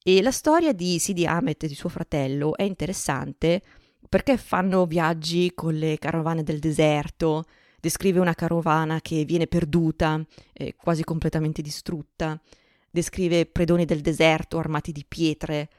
E 0.01 0.21
la 0.21 0.31
storia 0.31 0.71
di 0.71 0.97
Sidi 0.97 1.25
Ahmed 1.25 1.61
e 1.61 1.67
di 1.67 1.75
suo 1.75 1.89
fratello 1.89 2.55
è 2.55 2.63
interessante 2.63 3.61
perché 4.07 4.37
fanno 4.37 4.85
viaggi 4.85 5.51
con 5.53 5.73
le 5.73 5.97
carovane 5.97 6.43
del 6.43 6.59
deserto, 6.59 7.45
descrive 7.79 8.19
una 8.19 8.33
carovana 8.33 9.01
che 9.01 9.25
viene 9.25 9.47
perduta, 9.47 10.23
eh, 10.53 10.75
quasi 10.75 11.03
completamente 11.03 11.61
distrutta, 11.61 12.39
descrive 12.89 13.45
predoni 13.45 13.85
del 13.85 14.01
deserto 14.01 14.57
armati 14.57 14.91
di 14.91 15.05
pietre, 15.07 15.69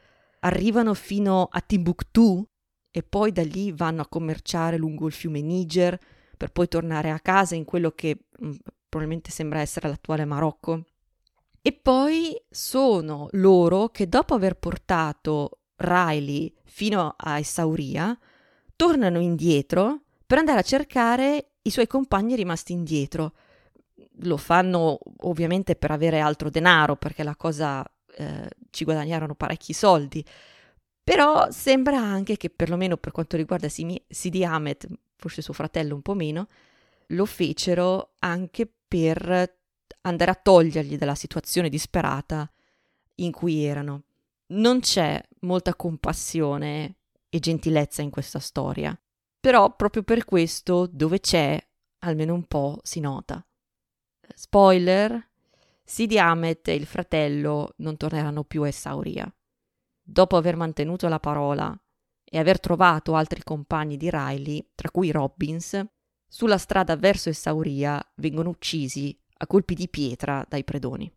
arrivano 0.40 0.94
fino 0.94 1.48
a 1.50 1.60
Timbuktu 1.60 2.46
e 2.90 3.02
poi 3.02 3.32
da 3.32 3.42
lì 3.42 3.72
vanno 3.72 4.02
a 4.02 4.08
commerciare 4.08 4.76
lungo 4.76 5.06
il 5.06 5.12
fiume 5.12 5.40
Niger 5.40 5.98
per 6.36 6.50
poi 6.50 6.68
tornare 6.68 7.10
a 7.10 7.20
casa 7.20 7.54
in 7.54 7.64
quello 7.64 7.90
che 7.90 8.24
mh, 8.38 8.46
mm, 8.46 8.54
probabilmente 8.88 9.30
sembra 9.30 9.60
essere 9.60 9.88
l'attuale 9.88 10.24
Marocco. 10.24 10.84
E 11.62 11.72
poi 11.72 12.34
sono 12.48 13.28
loro 13.32 13.88
che 13.88 14.08
dopo 14.08 14.34
aver 14.34 14.54
portato 14.54 15.60
Riley 15.80 16.52
fino 16.64 17.14
a 17.16 17.38
Essauria, 17.38 18.16
tornano 18.76 19.20
indietro 19.20 20.02
per 20.26 20.38
andare 20.38 20.60
a 20.60 20.62
cercare 20.62 21.52
i 21.62 21.70
suoi 21.70 21.87
compagni 21.87 22.34
rimasti 22.34 22.72
indietro. 22.72 23.34
Lo 24.22 24.37
fanno 24.37 24.99
ovviamente 25.18 25.76
per 25.76 25.90
avere 25.90 26.20
altro 26.20 26.50
denaro, 26.50 26.96
perché 26.96 27.22
la 27.22 27.37
cosa 27.37 27.84
eh, 28.16 28.49
ci 28.70 28.84
guadagnarono 28.84 29.34
parecchi 29.34 29.72
soldi. 29.72 30.25
Però 31.02 31.50
sembra 31.50 31.99
anche 31.99 32.37
che, 32.37 32.50
perlomeno 32.50 32.96
per 32.96 33.12
quanto 33.12 33.37
riguarda 33.37 33.68
Sidi 33.68 34.44
Ahmed, 34.44 34.87
forse 35.16 35.42
suo 35.42 35.54
fratello 35.54 35.94
un 35.94 36.02
po' 36.02 36.14
meno, 36.14 36.49
lo 37.08 37.25
fecero 37.25 38.12
anche 38.20 38.70
per 38.87 39.58
andare 40.02 40.30
a 40.30 40.34
togliergli 40.40 40.96
dalla 40.96 41.14
situazione 41.14 41.68
disperata 41.68 42.50
in 43.16 43.32
cui 43.32 43.64
erano. 43.64 44.04
Non 44.50 44.80
c'è 44.80 45.23
molta 45.40 45.76
compassione 45.76 46.97
e 47.28 47.38
gentilezza 47.38 48.02
in 48.02 48.11
questa 48.11 48.40
storia, 48.40 48.99
però 49.38 49.76
proprio 49.76 50.02
per 50.02 50.25
questo 50.25 50.88
dove 50.90 51.21
c'è, 51.21 51.57
almeno 52.00 52.35
un 52.35 52.45
po' 52.45 52.80
si 52.83 52.99
nota. 52.99 53.47
Spoiler, 54.35 55.28
Sidi 55.85 56.19
Ahmed 56.19 56.66
e 56.66 56.75
il 56.75 56.87
fratello 56.87 57.75
non 57.76 57.97
torneranno 57.97 58.42
più 58.42 58.62
a 58.62 58.69
Essauria. 58.69 59.33
Dopo 60.02 60.37
aver 60.37 60.57
mantenuto 60.57 61.07
la 61.07 61.21
parola 61.21 61.80
e 62.25 62.38
aver 62.38 62.59
trovato 62.59 63.14
altri 63.14 63.45
compagni 63.45 63.97
di 63.97 64.11
Riley, 64.11 64.71
tra 64.75 64.90
cui 64.90 65.12
Robbins, 65.12 65.80
sulla 66.26 66.59
strada 66.59 66.97
verso 66.97 67.28
Essauria 67.28 68.04
vengono 68.16 68.49
uccisi 68.49 69.16
a 69.38 69.47
colpi 69.47 69.75
di 69.75 69.88
pietra 69.88 70.45
dai 70.49 70.64
predoni. 70.64 71.12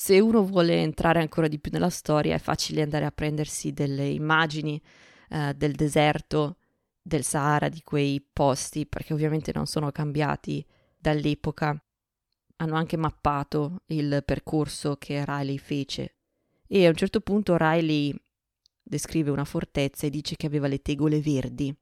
Se 0.00 0.20
uno 0.20 0.44
vuole 0.44 0.80
entrare 0.80 1.18
ancora 1.18 1.48
di 1.48 1.58
più 1.58 1.72
nella 1.72 1.90
storia 1.90 2.36
è 2.36 2.38
facile 2.38 2.82
andare 2.82 3.04
a 3.04 3.10
prendersi 3.10 3.72
delle 3.72 4.06
immagini 4.06 4.80
eh, 5.28 5.52
del 5.56 5.72
deserto, 5.72 6.58
del 7.02 7.24
Sahara, 7.24 7.68
di 7.68 7.82
quei 7.82 8.24
posti, 8.32 8.86
perché 8.86 9.12
ovviamente 9.12 9.50
non 9.52 9.66
sono 9.66 9.90
cambiati 9.90 10.64
dall'epoca. 10.96 11.76
Hanno 12.58 12.76
anche 12.76 12.96
mappato 12.96 13.82
il 13.86 14.22
percorso 14.24 14.94
che 14.94 15.24
Riley 15.24 15.58
fece. 15.58 16.14
E 16.68 16.86
a 16.86 16.90
un 16.90 16.94
certo 16.94 17.18
punto 17.18 17.56
Riley 17.58 18.14
descrive 18.80 19.32
una 19.32 19.44
fortezza 19.44 20.06
e 20.06 20.10
dice 20.10 20.36
che 20.36 20.46
aveva 20.46 20.68
le 20.68 20.80
tegole 20.80 21.20
verdi 21.20 21.76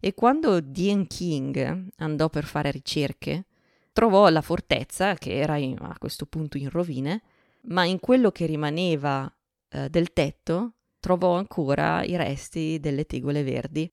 e 0.00 0.14
quando 0.14 0.60
Dean 0.62 1.06
King 1.06 1.88
andò 1.96 2.30
per 2.30 2.44
fare 2.44 2.70
ricerche, 2.70 3.46
trovò 3.92 4.28
la 4.30 4.42
fortezza, 4.42 5.14
che 5.14 5.34
era 5.34 5.56
in, 5.56 5.76
a 5.80 5.96
questo 5.98 6.26
punto 6.26 6.58
in 6.58 6.68
rovine, 6.68 7.22
ma 7.66 7.84
in 7.84 8.00
quello 8.00 8.30
che 8.30 8.46
rimaneva 8.46 9.32
eh, 9.68 9.88
del 9.88 10.12
tetto 10.12 10.74
trovo 10.98 11.34
ancora 11.34 12.02
i 12.02 12.16
resti 12.16 12.78
delle 12.80 13.04
tegole 13.04 13.42
verdi. 13.42 13.90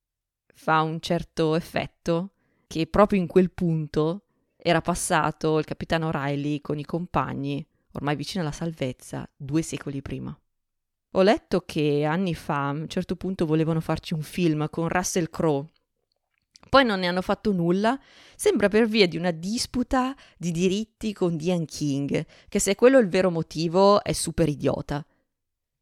Fa 0.53 0.81
un 0.81 0.99
certo 0.99 1.55
effetto 1.55 2.33
che 2.67 2.87
proprio 2.87 3.19
in 3.19 3.27
quel 3.27 3.51
punto 3.51 4.23
era 4.55 4.81
passato 4.81 5.57
il 5.57 5.65
capitano 5.65 6.11
Riley 6.11 6.61
con 6.61 6.77
i 6.77 6.85
compagni, 6.85 7.65
ormai 7.93 8.15
vicino 8.15 8.43
alla 8.43 8.53
salvezza, 8.53 9.29
due 9.35 9.61
secoli 9.61 10.01
prima. 10.01 10.37
Ho 11.15 11.21
letto 11.23 11.61
che 11.61 12.05
anni 12.05 12.33
fa, 12.33 12.67
a 12.67 12.71
un 12.71 12.87
certo 12.87 13.15
punto, 13.17 13.45
volevano 13.45 13.81
farci 13.81 14.13
un 14.13 14.21
film 14.21 14.69
con 14.69 14.87
Russell 14.87 15.29
Crowe. 15.29 15.69
Poi 16.71 16.85
non 16.85 16.99
ne 16.99 17.07
hanno 17.07 17.21
fatto 17.21 17.51
nulla, 17.51 17.99
sembra 18.37 18.69
per 18.69 18.87
via 18.87 19.05
di 19.05 19.17
una 19.17 19.31
disputa 19.31 20.15
di 20.37 20.51
diritti 20.51 21.11
con 21.11 21.35
Diane 21.35 21.65
King, 21.65 22.25
che 22.47 22.59
se 22.59 22.75
quello 22.75 22.97
è 22.97 23.01
il 23.01 23.09
vero 23.09 23.29
motivo 23.29 24.01
è 24.01 24.13
super 24.13 24.47
idiota. 24.47 25.05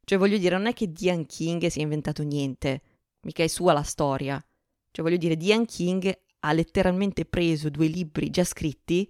Cioè 0.04 0.18
voglio 0.18 0.36
dire, 0.36 0.56
non 0.56 0.66
è 0.66 0.72
che 0.72 0.90
Diane 0.90 1.26
King 1.26 1.64
si 1.68 1.78
è 1.78 1.82
inventato 1.82 2.24
niente, 2.24 2.82
mica 3.20 3.44
è 3.44 3.46
sua 3.46 3.72
la 3.72 3.84
storia. 3.84 4.44
Cioè 4.90 5.04
voglio 5.04 5.16
dire, 5.16 5.36
Diane 5.36 5.66
King 5.66 6.12
ha 6.40 6.52
letteralmente 6.52 7.24
preso 7.24 7.70
due 7.70 7.86
libri 7.86 8.30
già 8.30 8.42
scritti, 8.42 9.08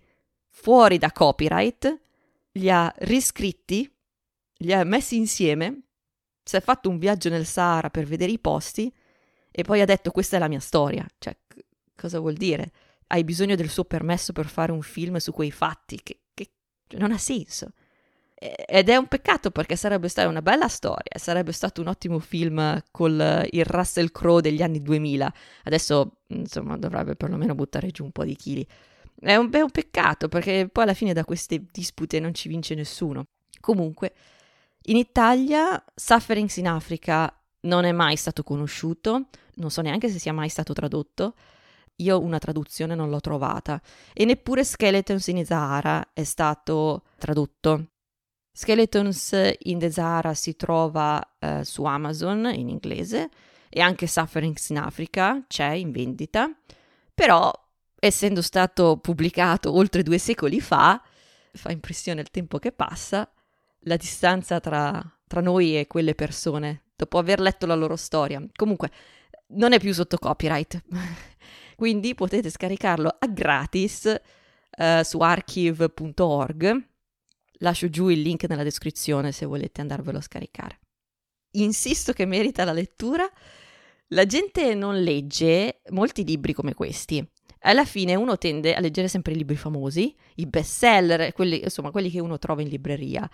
fuori 0.50 0.98
da 0.98 1.10
copyright, 1.10 2.00
li 2.52 2.68
ha 2.68 2.92
riscritti, 2.98 3.90
li 4.58 4.72
ha 4.74 4.84
messi 4.84 5.16
insieme 5.16 5.84
si 6.50 6.56
è 6.56 6.60
fatto 6.60 6.88
un 6.88 6.98
viaggio 6.98 7.28
nel 7.28 7.46
Sahara 7.46 7.90
per 7.90 8.06
vedere 8.06 8.32
i 8.32 8.38
posti 8.40 8.92
e 9.52 9.62
poi 9.62 9.80
ha 9.80 9.84
detto 9.84 10.10
questa 10.10 10.36
è 10.36 10.38
la 10.40 10.48
mia 10.48 10.58
storia. 10.58 11.06
Cioè, 11.18 11.36
cosa 12.00 12.18
vuol 12.18 12.34
dire? 12.34 12.72
Hai 13.08 13.24
bisogno 13.24 13.56
del 13.56 13.68
suo 13.68 13.84
permesso 13.84 14.32
per 14.32 14.46
fare 14.46 14.72
un 14.72 14.82
film 14.82 15.16
su 15.16 15.32
quei 15.32 15.50
fatti? 15.50 16.00
Che, 16.02 16.20
che 16.34 16.50
non 16.96 17.12
ha 17.12 17.18
senso. 17.18 17.72
Ed 18.42 18.88
è 18.88 18.96
un 18.96 19.06
peccato 19.06 19.50
perché 19.50 19.76
sarebbe 19.76 20.08
stata 20.08 20.26
una 20.26 20.40
bella 20.40 20.68
storia, 20.68 21.18
sarebbe 21.18 21.52
stato 21.52 21.82
un 21.82 21.88
ottimo 21.88 22.18
film 22.20 22.82
con 22.90 23.46
il 23.50 23.64
Russell 23.66 24.10
Crowe 24.10 24.40
degli 24.40 24.62
anni 24.62 24.80
2000. 24.80 25.34
Adesso, 25.64 26.22
insomma, 26.28 26.78
dovrebbe 26.78 27.16
perlomeno 27.16 27.54
buttare 27.54 27.90
giù 27.90 28.04
un 28.04 28.12
po' 28.12 28.24
di 28.24 28.34
chili. 28.34 28.66
È 29.20 29.36
un, 29.36 29.50
è 29.52 29.60
un 29.60 29.70
peccato 29.70 30.28
perché 30.28 30.70
poi 30.72 30.84
alla 30.84 30.94
fine 30.94 31.12
da 31.12 31.26
queste 31.26 31.62
dispute 31.70 32.18
non 32.18 32.32
ci 32.32 32.48
vince 32.48 32.74
nessuno. 32.74 33.26
Comunque, 33.60 34.14
in 34.84 34.96
Italia 34.96 35.84
Sufferings 35.94 36.56
in 36.56 36.66
Africa 36.66 37.30
non 37.62 37.84
è 37.84 37.92
mai 37.92 38.16
stato 38.16 38.42
conosciuto, 38.42 39.26
non 39.56 39.70
so 39.70 39.82
neanche 39.82 40.08
se 40.08 40.18
sia 40.18 40.32
mai 40.32 40.48
stato 40.48 40.72
tradotto. 40.72 41.34
Io 42.00 42.20
una 42.20 42.38
traduzione 42.38 42.94
non 42.94 43.10
l'ho 43.10 43.20
trovata 43.20 43.80
e 44.12 44.24
neppure 44.24 44.64
Skeletons 44.64 45.26
in 45.28 45.36
the 45.36 45.44
Sahara 45.44 46.10
è 46.12 46.24
stato 46.24 47.04
tradotto. 47.18 47.86
Skeletons 48.52 49.54
in 49.60 49.78
the 49.78 49.90
Sahara 49.90 50.34
si 50.34 50.56
trova 50.56 51.36
eh, 51.38 51.64
su 51.64 51.84
Amazon 51.84 52.50
in 52.52 52.68
inglese 52.68 53.28
e 53.68 53.80
anche 53.80 54.06
Sufferings 54.06 54.68
in 54.70 54.78
Africa 54.78 55.44
c'è 55.46 55.70
in 55.70 55.92
vendita, 55.92 56.50
però 57.14 57.52
essendo 57.98 58.42
stato 58.42 58.96
pubblicato 58.96 59.72
oltre 59.72 60.02
due 60.02 60.18
secoli 60.18 60.60
fa, 60.60 61.00
fa 61.52 61.70
impressione 61.70 62.20
il 62.20 62.30
tempo 62.30 62.58
che 62.58 62.72
passa, 62.72 63.30
la 63.84 63.96
distanza 63.96 64.58
tra, 64.58 65.00
tra 65.26 65.40
noi 65.40 65.78
e 65.78 65.86
quelle 65.86 66.14
persone 66.14 66.84
dopo 66.96 67.18
aver 67.18 67.40
letto 67.40 67.66
la 67.66 67.74
loro 67.74 67.96
storia. 67.96 68.44
Comunque, 68.54 68.90
non 69.52 69.72
è 69.72 69.78
più 69.78 69.92
sotto 69.94 70.18
copyright, 70.18 70.82
quindi 71.80 72.14
potete 72.14 72.50
scaricarlo 72.50 73.08
a 73.08 73.26
gratis 73.26 74.14
uh, 74.76 75.02
su 75.02 75.16
archive.org. 75.20 76.88
Lascio 77.60 77.88
giù 77.88 78.08
il 78.08 78.20
link 78.20 78.44
nella 78.44 78.62
descrizione 78.62 79.32
se 79.32 79.46
volete 79.46 79.80
andarvelo 79.80 80.18
a 80.18 80.20
scaricare. 80.20 80.78
Insisto 81.52 82.12
che 82.12 82.26
merita 82.26 82.64
la 82.64 82.74
lettura. 82.74 83.26
La 84.08 84.26
gente 84.26 84.74
non 84.74 85.00
legge 85.00 85.80
molti 85.92 86.22
libri 86.22 86.52
come 86.52 86.74
questi. 86.74 87.26
Alla 87.60 87.86
fine 87.86 88.14
uno 88.14 88.36
tende 88.36 88.74
a 88.74 88.80
leggere 88.80 89.08
sempre 89.08 89.32
i 89.32 89.36
libri 89.36 89.56
famosi, 89.56 90.14
i 90.34 90.44
best 90.44 90.76
seller, 90.76 91.32
quelli, 91.32 91.62
insomma, 91.62 91.90
quelli 91.90 92.10
che 92.10 92.20
uno 92.20 92.38
trova 92.38 92.60
in 92.60 92.68
libreria. 92.68 93.26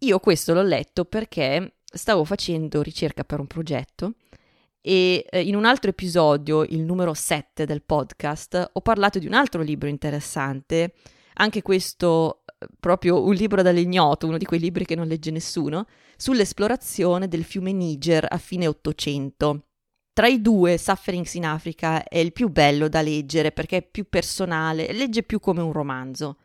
Io 0.00 0.18
questo 0.18 0.52
l'ho 0.52 0.60
letto 0.62 1.06
perché 1.06 1.76
stavo 1.82 2.24
facendo 2.24 2.82
ricerca 2.82 3.24
per 3.24 3.40
un 3.40 3.46
progetto 3.46 4.12
e 4.88 5.26
eh, 5.28 5.42
in 5.42 5.54
un 5.54 5.66
altro 5.66 5.90
episodio, 5.90 6.62
il 6.62 6.80
numero 6.80 7.12
7 7.12 7.66
del 7.66 7.82
podcast, 7.82 8.70
ho 8.72 8.80
parlato 8.80 9.18
di 9.18 9.26
un 9.26 9.34
altro 9.34 9.60
libro 9.60 9.86
interessante, 9.86 10.94
anche 11.34 11.60
questo 11.60 12.44
eh, 12.46 12.66
proprio 12.80 13.22
un 13.22 13.34
libro 13.34 13.60
dall'ignoto, 13.60 14.26
uno 14.26 14.38
di 14.38 14.46
quei 14.46 14.58
libri 14.58 14.86
che 14.86 14.94
non 14.94 15.06
legge 15.06 15.30
nessuno, 15.30 15.84
sull'esplorazione 16.16 17.28
del 17.28 17.44
fiume 17.44 17.72
Niger 17.72 18.26
a 18.30 18.38
fine 18.38 18.66
Ottocento. 18.66 19.66
Tra 20.14 20.26
i 20.26 20.40
due, 20.40 20.78
Sufferings 20.78 21.34
in 21.34 21.44
Africa 21.44 22.02
è 22.02 22.16
il 22.16 22.32
più 22.32 22.48
bello 22.48 22.88
da 22.88 23.02
leggere 23.02 23.52
perché 23.52 23.76
è 23.76 23.82
più 23.82 24.08
personale, 24.08 24.90
legge 24.94 25.22
più 25.22 25.38
come 25.38 25.60
un 25.60 25.72
romanzo. 25.72 26.38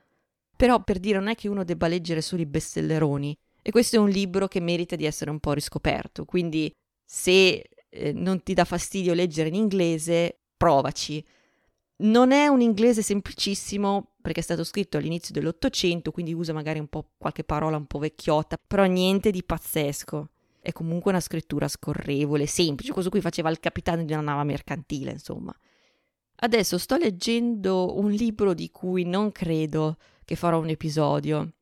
Però 0.58 0.84
per 0.84 1.00
dire 1.00 1.18
non 1.18 1.30
è 1.30 1.36
che 1.36 1.48
uno 1.48 1.64
debba 1.64 1.88
leggere 1.88 2.20
solo 2.20 2.42
i 2.42 2.46
bestselleroni. 2.46 3.38
E 3.62 3.72
questo 3.72 3.96
è 3.96 4.00
un 4.00 4.10
libro 4.10 4.50
che 4.50 4.60
merita 4.60 4.98
di 4.98 5.06
essere 5.06 5.32
un 5.32 5.40
po' 5.40 5.54
riscoperto. 5.54 6.26
Quindi 6.26 6.70
se 7.06 7.64
eh, 7.94 8.12
non 8.12 8.42
ti 8.42 8.54
dà 8.54 8.66
fastidio 8.66 9.14
leggere 9.14 9.50
in 9.50 9.56
inglese, 9.56 10.40
provaci. 10.58 11.24
Non 11.96 12.32
è 12.32 12.48
un 12.48 12.60
inglese 12.62 13.02
semplicissimo 13.02 14.16
perché 14.22 14.40
è 14.40 14.44
stato 14.44 14.64
scritto 14.64 14.98
all'inizio 14.98 15.34
dell'Ottocento, 15.34 16.12
quindi 16.12 16.34
usa 16.34 16.54
magari 16.54 16.80
un 16.80 16.88
po' 16.88 17.12
qualche 17.18 17.44
parola 17.44 17.78
un 17.78 17.86
po' 17.86 18.00
vecchiotta, 18.00 18.58
però 18.66 18.86
niente 18.86 19.32
di 19.32 19.44
pazzesco. 19.44 20.30
È 20.60 20.72
comunque 20.72 21.12
una 21.12 21.20
scrittura 21.20 21.68
scorrevole, 21.68 22.46
semplice, 22.48 22.94
cosa 22.94 23.10
cui 23.10 23.22
faceva 23.22 23.50
il 23.50 23.60
capitano 23.60 24.04
di 24.04 24.14
una 24.14 24.22
nave 24.22 24.44
mercantile, 24.44 25.12
insomma. 25.12 25.54
Adesso 26.36 26.78
sto 26.78 26.98
leggendo 26.98 27.98
un 28.00 28.12
libro 28.12 28.54
di 28.54 28.72
cui 28.72 29.04
non 29.04 29.32
credo 29.32 29.98
che 30.26 30.36
farò 30.36 30.60
un 30.60 30.70
episodio, 30.70 31.54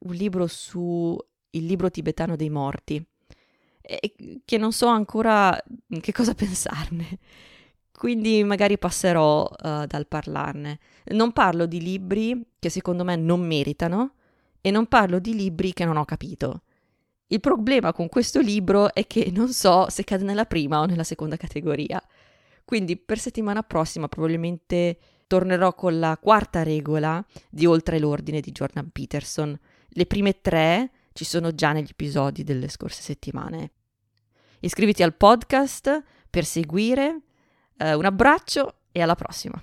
un 0.00 0.14
libro 0.14 0.46
su 0.46 1.18
il 1.52 1.64
libro 1.64 1.90
tibetano 1.90 2.36
dei 2.36 2.50
morti, 2.50 3.04
e 3.80 4.40
che 4.44 4.58
non 4.58 4.72
so 4.72 4.86
ancora 4.86 5.58
che 6.00 6.12
cosa 6.12 6.34
pensarne. 6.34 7.18
Quindi 7.92 8.42
magari 8.44 8.78
passerò 8.78 9.42
uh, 9.42 9.84
dal 9.84 10.06
parlarne. 10.08 10.78
Non 11.12 11.32
parlo 11.32 11.66
di 11.66 11.82
libri 11.82 12.46
che 12.58 12.70
secondo 12.70 13.04
me 13.04 13.16
non 13.16 13.40
meritano 13.40 14.14
e 14.60 14.70
non 14.70 14.86
parlo 14.86 15.18
di 15.18 15.34
libri 15.34 15.72
che 15.72 15.84
non 15.84 15.96
ho 15.96 16.04
capito. 16.04 16.62
Il 17.26 17.40
problema 17.40 17.92
con 17.92 18.08
questo 18.08 18.40
libro 18.40 18.92
è 18.92 19.06
che 19.06 19.30
non 19.32 19.52
so 19.52 19.88
se 19.88 20.02
cade 20.04 20.24
nella 20.24 20.46
prima 20.46 20.80
o 20.80 20.86
nella 20.86 21.04
seconda 21.04 21.36
categoria. 21.36 22.02
Quindi 22.64 22.96
per 22.96 23.18
settimana 23.18 23.62
prossima 23.62 24.08
probabilmente 24.08 24.98
tornerò 25.26 25.74
con 25.74 25.98
la 25.98 26.18
quarta 26.20 26.62
regola 26.62 27.24
di 27.48 27.66
Oltre 27.66 27.98
l'ordine 27.98 28.40
di 28.40 28.50
Jordan 28.50 28.90
Peterson. 28.90 29.56
Le 29.88 30.06
prime 30.06 30.40
tre 30.40 30.90
ci 31.20 31.26
sono 31.26 31.54
già 31.54 31.72
negli 31.72 31.88
episodi 31.90 32.44
delle 32.44 32.68
scorse 32.68 33.02
settimane. 33.02 33.72
Iscriviti 34.60 35.02
al 35.02 35.14
podcast 35.14 36.02
per 36.30 36.46
seguire. 36.46 37.20
Uh, 37.76 37.98
un 37.98 38.06
abbraccio 38.06 38.76
e 38.90 39.02
alla 39.02 39.14
prossima. 39.14 39.62